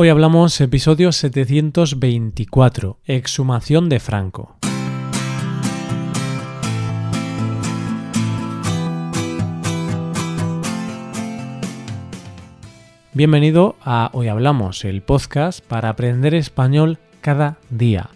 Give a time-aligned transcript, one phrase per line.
[0.00, 4.56] Hoy hablamos episodio 724, Exhumación de Franco.
[13.12, 18.10] Bienvenido a Hoy Hablamos, el podcast para aprender español cada día.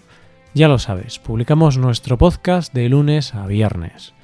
[0.55, 4.15] Ya lo sabes, publicamos nuestro podcast de lunes a viernes.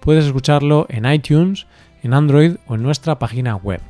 [0.00, 1.68] Puedes escucharlo en iTunes,
[2.02, 3.80] en Android o en nuestra página web.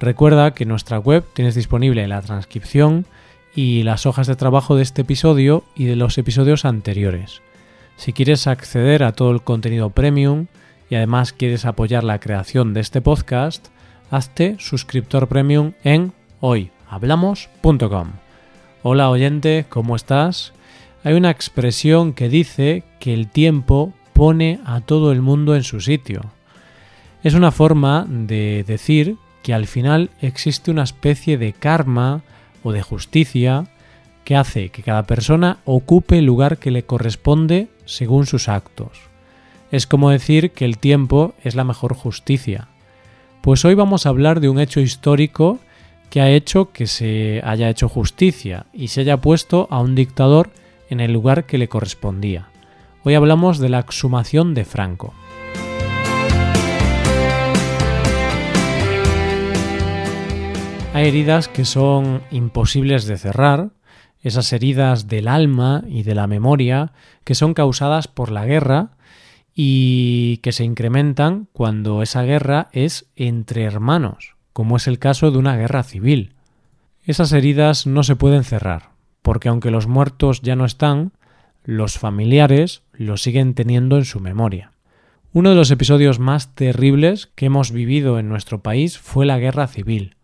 [0.00, 3.04] Recuerda que en nuestra web tienes disponible la transcripción
[3.54, 7.42] y las hojas de trabajo de este episodio y de los episodios anteriores.
[7.96, 10.46] Si quieres acceder a todo el contenido premium
[10.88, 13.68] y además quieres apoyar la creación de este podcast,
[14.10, 18.12] hazte suscriptor premium en hoyhablamos.com.
[18.82, 20.54] Hola oyente, ¿cómo estás?
[21.04, 25.82] Hay una expresión que dice que el tiempo pone a todo el mundo en su
[25.82, 26.22] sitio.
[27.22, 32.22] Es una forma de decir que al final existe una especie de karma
[32.62, 33.66] o de justicia
[34.24, 38.90] que hace que cada persona ocupe el lugar que le corresponde según sus actos.
[39.70, 42.68] Es como decir que el tiempo es la mejor justicia.
[43.40, 45.58] Pues hoy vamos a hablar de un hecho histórico
[46.10, 50.50] que ha hecho que se haya hecho justicia y se haya puesto a un dictador
[50.90, 52.48] en el lugar que le correspondía.
[53.04, 55.14] Hoy hablamos de la exhumación de Franco.
[60.92, 63.70] Hay heridas que son imposibles de cerrar,
[64.22, 68.90] esas heridas del alma y de la memoria que son causadas por la guerra
[69.54, 75.38] y que se incrementan cuando esa guerra es entre hermanos, como es el caso de
[75.38, 76.34] una guerra civil.
[77.04, 78.90] Esas heridas no se pueden cerrar,
[79.22, 81.12] porque aunque los muertos ya no están,
[81.62, 84.72] los familiares los siguen teniendo en su memoria.
[85.32, 89.68] Uno de los episodios más terribles que hemos vivido en nuestro país fue la guerra
[89.68, 90.16] civil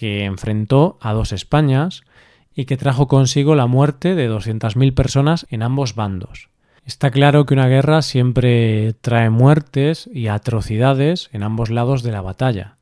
[0.00, 2.04] que enfrentó a dos Españas
[2.54, 6.48] y que trajo consigo la muerte de 200.000 personas en ambos bandos.
[6.86, 12.22] Está claro que una guerra siempre trae muertes y atrocidades en ambos lados de la
[12.22, 12.78] batalla,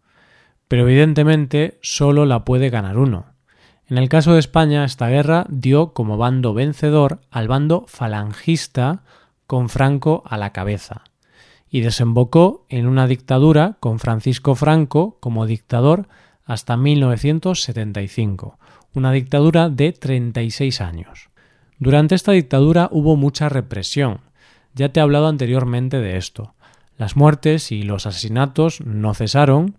[0.69, 3.27] pero evidentemente solo la puede ganar uno.
[3.89, 9.03] En el caso de España, esta guerra dio como bando vencedor al bando falangista
[9.49, 11.03] con Franco a la cabeza,
[11.69, 16.07] y desembocó en una dictadura con Francisco Franco como dictador
[16.49, 18.59] hasta 1975,
[18.95, 21.29] una dictadura de 36 años.
[21.79, 24.23] Durante esta dictadura hubo mucha represión.
[24.75, 26.55] Ya te he hablado anteriormente de esto.
[26.97, 29.77] Las muertes y los asesinatos no cesaron,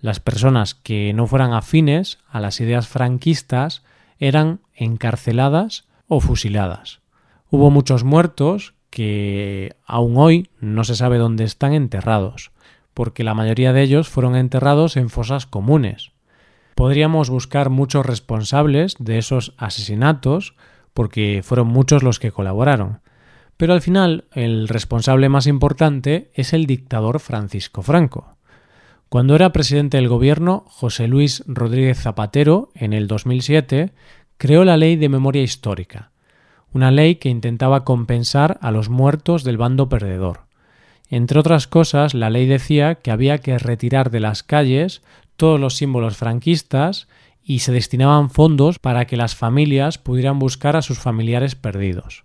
[0.00, 3.82] las personas que no fueran afines a las ideas franquistas
[4.18, 7.00] eran encarceladas o fusiladas.
[7.50, 12.51] Hubo muchos muertos que aún hoy no se sabe dónde están enterrados,
[12.94, 16.12] porque la mayoría de ellos fueron enterrados en fosas comunes.
[16.74, 20.54] Podríamos buscar muchos responsables de esos asesinatos,
[20.94, 23.00] porque fueron muchos los que colaboraron.
[23.56, 28.36] Pero al final el responsable más importante es el dictador Francisco Franco.
[29.08, 33.92] Cuando era presidente del gobierno, José Luis Rodríguez Zapatero, en el 2007,
[34.38, 36.12] creó la Ley de Memoria Histórica,
[36.72, 40.46] una ley que intentaba compensar a los muertos del bando perdedor.
[41.12, 45.02] Entre otras cosas, la ley decía que había que retirar de las calles
[45.36, 47.06] todos los símbolos franquistas
[47.44, 52.24] y se destinaban fondos para que las familias pudieran buscar a sus familiares perdidos.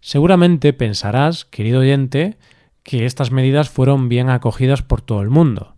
[0.00, 2.38] Seguramente pensarás, querido oyente,
[2.82, 5.74] que estas medidas fueron bien acogidas por todo el mundo,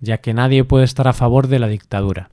[0.00, 2.28] ya que nadie puede estar a favor de la dictadura.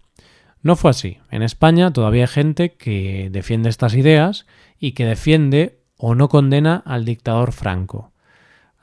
[0.62, 1.20] No fue así.
[1.32, 4.46] En España todavía hay gente que defiende estas ideas
[4.78, 8.12] y que defiende o no condena al dictador Franco.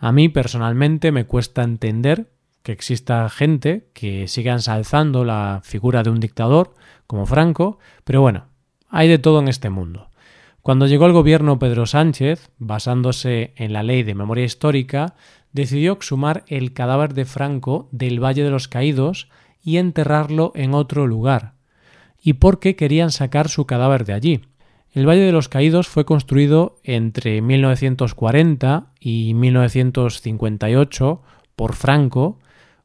[0.04, 2.30] A mí personalmente me cuesta entender
[2.62, 6.74] que exista gente que siga ensalzando la figura de un dictador
[7.06, 8.48] como Franco, pero bueno,
[8.90, 10.10] hay de todo en este mundo.
[10.60, 15.14] Cuando llegó al gobierno Pedro Sánchez, basándose en la ley de memoria histórica,
[15.52, 19.30] decidió exhumar el cadáver de Franco del Valle de los Caídos
[19.62, 21.54] y enterrarlo en otro lugar.
[22.20, 24.42] ¿Y por qué querían sacar su cadáver de allí?
[24.94, 31.20] El Valle de los Caídos fue construido entre 1940 y 1958
[31.56, 32.38] por Franco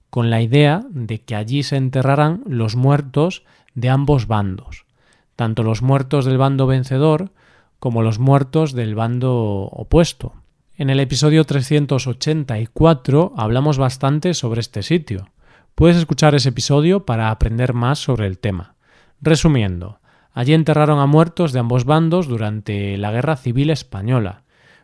[0.09, 3.43] con la idea de que allí se enterraran los muertos
[3.75, 4.87] de ambos bandos,
[5.35, 7.31] tanto los muertos del bando vencedor
[7.77, 10.33] como los muertos del bando opuesto.
[10.77, 15.29] En el episodio 384 hablamos bastante sobre este sitio.
[15.75, 18.73] Puedes escuchar ese episodio para aprender más sobre el tema.
[19.21, 19.99] Resumiendo,
[20.33, 24.43] allí enterraron a muertos de ambos bandos durante la Guerra Civil Española,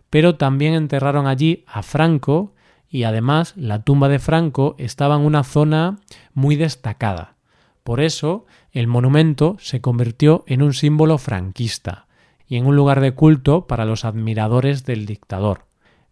[0.09, 2.53] pero también enterraron allí a Franco
[2.89, 5.99] y además la tumba de Franco estaba en una zona
[6.33, 7.35] muy destacada.
[7.83, 12.07] Por eso el monumento se convirtió en un símbolo franquista
[12.47, 15.65] y en un lugar de culto para los admiradores del dictador.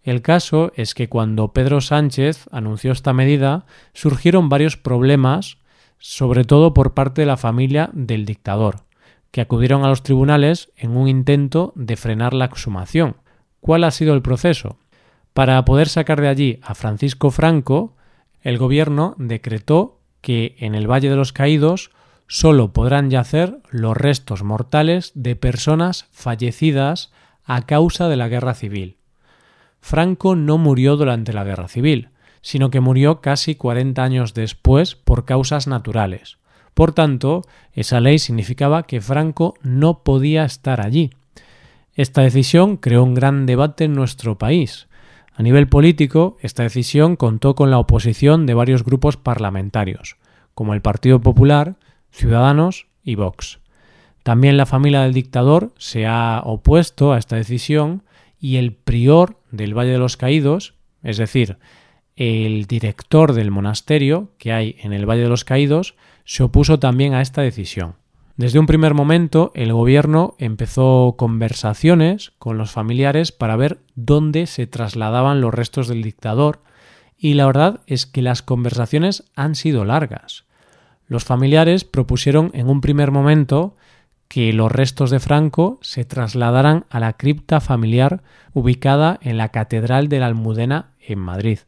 [0.04, 5.58] El caso es que cuando Pedro Sánchez anunció esta medida surgieron varios problemas,
[5.98, 8.82] sobre todo por parte de la familia del dictador,
[9.34, 13.16] que acudieron a los tribunales en un intento de frenar la exhumación.
[13.62, 14.78] ¿Cuál ha sido el proceso?
[15.34, 17.96] Para poder sacar de allí a Francisco Franco,
[18.44, 21.90] el gobierno decretó que en el Valle de los Caídos
[22.28, 27.12] solo podrán yacer los restos mortales de personas fallecidas
[27.44, 28.98] a causa de la guerra civil.
[29.82, 32.10] Franco no murió durante la guerra civil,
[32.44, 36.38] sino que murió casi 40 años después por causas naturales.
[36.74, 41.12] Por tanto, esa ley significaba que Franco no podía estar allí.
[41.94, 44.88] Esta decisión creó un gran debate en nuestro país.
[45.36, 50.18] A nivel político, esta decisión contó con la oposición de varios grupos parlamentarios,
[50.54, 51.76] como el Partido Popular,
[52.12, 53.60] Ciudadanos y Vox.
[54.24, 58.04] También la familia del dictador se ha opuesto a esta decisión
[58.40, 61.58] y el prior del Valle de los Caídos, es decir,
[62.16, 65.96] el director del monasterio que hay en el Valle de los Caídos,
[66.26, 67.96] se opuso también a esta decisión.
[68.36, 74.66] Desde un primer momento, el gobierno empezó conversaciones con los familiares para ver dónde se
[74.66, 76.62] trasladaban los restos del dictador,
[77.18, 80.46] y la verdad es que las conversaciones han sido largas.
[81.08, 83.76] Los familiares propusieron en un primer momento
[84.28, 88.24] que los restos de Franco se trasladaran a la cripta familiar
[88.54, 91.60] ubicada en la Catedral de la Almudena en Madrid.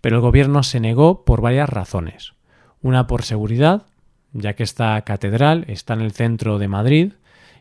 [0.00, 2.34] Pero el gobierno se negó por varias razones.
[2.82, 3.86] Una por seguridad,
[4.32, 7.12] ya que esta catedral está en el centro de Madrid,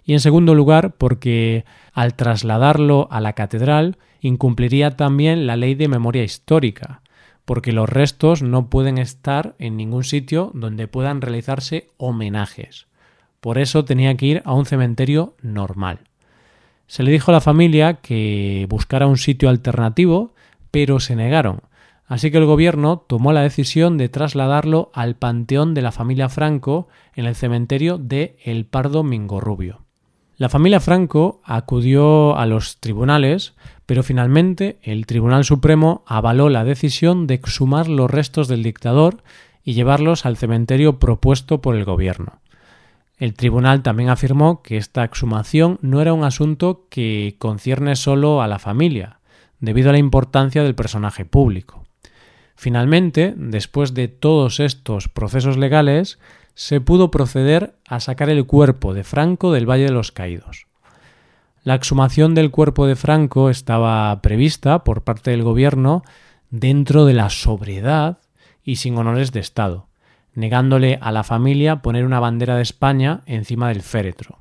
[0.04, 5.88] y en segundo lugar porque al trasladarlo a la catedral incumpliría también la ley de
[5.88, 7.02] memoria histórica,
[7.46, 12.88] porque los restos no pueden estar en ningún sitio donde puedan realizarse homenajes.
[13.40, 16.00] Por eso tenía que ir a un cementerio normal.
[16.88, 20.34] Se le dijo a la familia que buscara un sitio alternativo,
[20.72, 21.62] pero se negaron.
[22.08, 26.88] Así que el gobierno tomó la decisión de trasladarlo al panteón de la familia Franco
[27.16, 29.82] en el cementerio de El Pardo Mingorrubio.
[30.38, 33.56] La familia Franco acudió a los tribunales,
[33.86, 39.24] pero finalmente el Tribunal Supremo avaló la decisión de exhumar los restos del dictador
[39.64, 42.40] y llevarlos al cementerio propuesto por el gobierno.
[43.18, 48.48] El tribunal también afirmó que esta exhumación no era un asunto que concierne solo a
[48.48, 49.20] la familia,
[49.60, 51.87] debido a la importancia del personaje público.
[52.60, 56.18] Finalmente, después de todos estos procesos legales,
[56.56, 60.66] se pudo proceder a sacar el cuerpo de Franco del Valle de los Caídos.
[61.64, 66.02] La exhumación del cuerpo de Franco estaba prevista por parte del gobierno
[66.50, 68.18] dentro de la sobriedad
[68.64, 69.88] y sin honores de Estado,
[70.34, 74.40] negándole a la familia poner una bandera de España encima del féretro.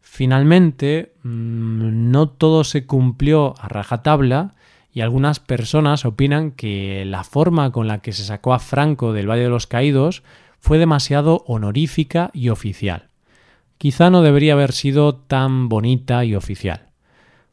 [0.00, 4.54] Finalmente, mm, no todo se cumplió a rajatabla
[4.96, 9.28] y algunas personas opinan que la forma con la que se sacó a Franco del
[9.28, 10.22] Valle de los Caídos
[10.58, 13.10] fue demasiado honorífica y oficial.
[13.76, 16.86] Quizá no debería haber sido tan bonita y oficial.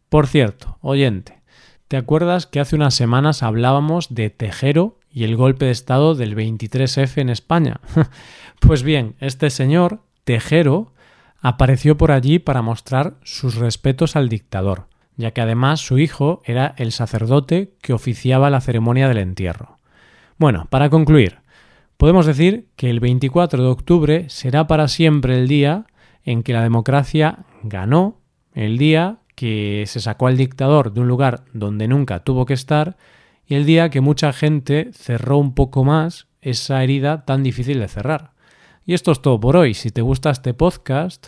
[0.07, 1.42] Por cierto, oyente,
[1.90, 6.38] ¿te acuerdas que hace unas semanas hablábamos de Tejero y el golpe de Estado del
[6.38, 7.81] 23F en España?
[8.62, 10.94] pues bien, este señor, Tejero,
[11.42, 16.74] apareció por allí para mostrar sus respetos al dictador, ya que además su hijo era
[16.78, 19.78] el sacerdote que oficiaba la ceremonia del entierro.
[20.38, 21.44] Bueno, para concluir,
[22.04, 25.86] Podemos decir que el 24 de octubre será para siempre el día
[26.26, 28.20] en que la democracia ganó,
[28.54, 32.98] el día que se sacó al dictador de un lugar donde nunca tuvo que estar
[33.48, 37.88] y el día que mucha gente cerró un poco más esa herida tan difícil de
[37.88, 38.32] cerrar.
[38.86, 39.74] Y esto es todo por hoy.
[39.74, 41.28] Si te gusta este podcast